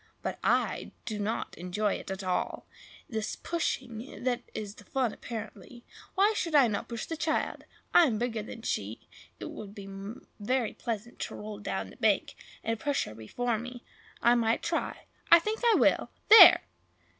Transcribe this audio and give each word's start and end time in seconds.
but 0.23 0.39
I 0.43 0.93
do 1.05 1.19
not 1.19 1.53
enjoy 1.59 1.93
it 1.93 2.09
at 2.09 2.23
all. 2.23 2.65
It 3.07 3.17
is 3.17 3.35
the 3.35 3.41
pushing 3.47 4.23
that 4.23 4.41
is 4.55 4.73
the 4.73 4.83
fun, 4.83 5.13
apparently. 5.13 5.85
Why 6.15 6.33
should 6.35 6.53
not 6.53 6.75
I 6.75 6.83
push 6.85 7.05
the 7.05 7.15
child? 7.15 7.65
I 7.93 8.05
am 8.07 8.17
bigger 8.17 8.41
than 8.41 8.63
she; 8.63 9.07
it 9.39 9.51
would 9.51 9.75
be 9.75 9.87
very 10.39 10.73
pleasant 10.73 11.19
to 11.19 11.35
roll 11.35 11.59
down 11.59 11.91
the 11.91 11.97
bank, 11.97 12.33
and 12.63 12.79
push 12.79 13.05
her 13.05 13.13
before 13.13 13.59
me. 13.59 13.83
I 14.23 14.33
might 14.33 14.63
try! 14.63 15.05
I 15.31 15.37
think 15.37 15.59
I 15.63 15.75
will! 15.77 16.09
There!" 16.29 16.63